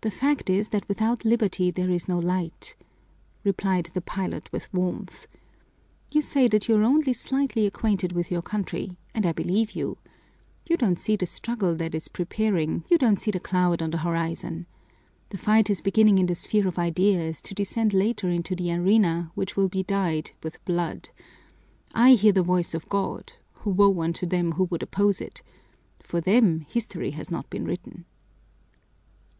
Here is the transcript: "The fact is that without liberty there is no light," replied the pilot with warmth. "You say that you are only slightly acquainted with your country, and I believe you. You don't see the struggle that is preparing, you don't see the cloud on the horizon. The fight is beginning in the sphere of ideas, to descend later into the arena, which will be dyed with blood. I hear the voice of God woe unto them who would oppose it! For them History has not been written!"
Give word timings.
"The 0.00 0.12
fact 0.12 0.48
is 0.48 0.68
that 0.68 0.86
without 0.86 1.24
liberty 1.24 1.72
there 1.72 1.90
is 1.90 2.06
no 2.06 2.20
light," 2.20 2.76
replied 3.42 3.90
the 3.94 4.00
pilot 4.00 4.48
with 4.52 4.72
warmth. 4.72 5.26
"You 6.12 6.20
say 6.20 6.46
that 6.46 6.68
you 6.68 6.76
are 6.76 6.84
only 6.84 7.12
slightly 7.12 7.66
acquainted 7.66 8.12
with 8.12 8.30
your 8.30 8.40
country, 8.40 8.96
and 9.12 9.26
I 9.26 9.32
believe 9.32 9.72
you. 9.74 9.98
You 10.68 10.76
don't 10.76 11.00
see 11.00 11.16
the 11.16 11.26
struggle 11.26 11.74
that 11.74 11.96
is 11.96 12.06
preparing, 12.06 12.84
you 12.88 12.96
don't 12.96 13.16
see 13.18 13.32
the 13.32 13.40
cloud 13.40 13.82
on 13.82 13.90
the 13.90 13.96
horizon. 13.98 14.66
The 15.30 15.36
fight 15.38 15.68
is 15.68 15.80
beginning 15.80 16.18
in 16.20 16.26
the 16.26 16.36
sphere 16.36 16.68
of 16.68 16.78
ideas, 16.78 17.40
to 17.42 17.52
descend 17.52 17.92
later 17.92 18.28
into 18.28 18.54
the 18.54 18.72
arena, 18.72 19.32
which 19.34 19.56
will 19.56 19.68
be 19.68 19.82
dyed 19.82 20.30
with 20.44 20.64
blood. 20.64 21.08
I 21.92 22.12
hear 22.12 22.30
the 22.32 22.42
voice 22.44 22.72
of 22.72 22.88
God 22.88 23.32
woe 23.64 24.00
unto 24.00 24.26
them 24.26 24.52
who 24.52 24.64
would 24.70 24.84
oppose 24.84 25.20
it! 25.20 25.42
For 25.98 26.20
them 26.20 26.60
History 26.68 27.10
has 27.10 27.32
not 27.32 27.50
been 27.50 27.64
written!" 27.64 28.04